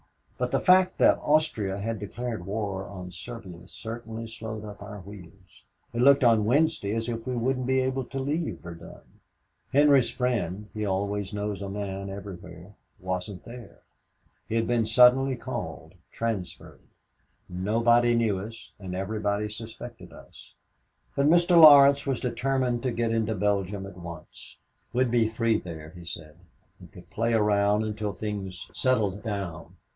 But 0.39 0.49
the 0.49 0.59
fact 0.59 0.97
that 0.97 1.19
Austria 1.19 1.77
had 1.77 1.99
declared 1.99 2.47
war 2.47 2.87
on 2.87 3.11
Serbia 3.11 3.67
certainly 3.67 4.25
slowed 4.25 4.65
up 4.65 4.81
our 4.81 4.99
wheels. 5.01 5.65
It 5.93 6.01
looked 6.01 6.23
on 6.23 6.45
Wednesday 6.45 6.95
as 6.95 7.07
if 7.07 7.27
we 7.27 7.35
wouldn't 7.35 7.67
be 7.67 7.81
able 7.81 8.05
to 8.05 8.17
leave 8.19 8.57
Verdun. 8.61 9.19
Henry's 9.71 10.09
friend 10.09 10.67
he 10.73 10.83
always 10.83 11.31
knows 11.31 11.61
a 11.61 11.69
man 11.69 12.09
everywhere 12.09 12.73
wasn't 12.99 13.45
there 13.45 13.81
he'd 14.49 14.65
been 14.65 14.87
suddenly 14.87 15.35
called, 15.35 15.93
transferred. 16.11 16.81
Nobody 17.47 18.15
knew 18.15 18.39
us 18.39 18.71
and 18.79 18.95
everybody 18.95 19.47
suspected 19.47 20.11
us, 20.11 20.55
but 21.15 21.27
Mr. 21.27 21.51
Laurence 21.51 22.07
was 22.07 22.19
determined 22.19 22.81
to 22.81 22.91
get 22.91 23.11
into 23.11 23.35
Belgium 23.35 23.85
at 23.85 23.97
once. 23.97 24.57
We'd 24.91 25.11
be 25.11 25.27
free 25.27 25.59
there, 25.59 25.91
he 25.91 26.03
said, 26.05 26.37
and 26.79 26.91
could 26.91 27.11
play 27.11 27.35
around 27.35 27.83
until 27.83 28.11
things 28.13 28.67
settled 28.73 29.21
down. 29.21 29.75